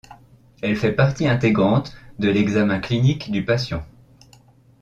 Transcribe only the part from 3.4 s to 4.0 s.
patient.